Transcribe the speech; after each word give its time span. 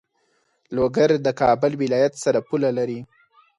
لوګر 0.75 1.09
د 1.25 1.27
کابل 1.41 1.71
ولایت 1.81 2.13
سره 2.23 2.39
پوله 2.47 2.69
لری. 2.77 2.99